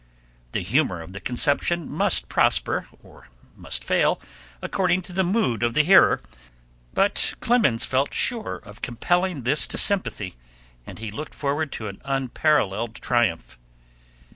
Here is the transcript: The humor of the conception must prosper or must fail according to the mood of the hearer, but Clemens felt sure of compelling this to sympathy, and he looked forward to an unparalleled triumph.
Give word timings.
The 0.53 0.61
humor 0.63 0.99
of 1.03 1.13
the 1.13 1.19
conception 1.19 1.87
must 1.87 2.27
prosper 2.27 2.87
or 3.03 3.27
must 3.55 3.83
fail 3.83 4.19
according 4.59 5.03
to 5.03 5.13
the 5.13 5.23
mood 5.23 5.61
of 5.61 5.75
the 5.75 5.83
hearer, 5.83 6.23
but 6.91 7.35
Clemens 7.39 7.85
felt 7.85 8.11
sure 8.11 8.55
of 8.65 8.81
compelling 8.81 9.43
this 9.43 9.67
to 9.67 9.77
sympathy, 9.77 10.33
and 10.87 10.97
he 10.97 11.11
looked 11.11 11.35
forward 11.35 11.71
to 11.73 11.87
an 11.87 12.01
unparalleled 12.03 12.95
triumph. 12.95 13.59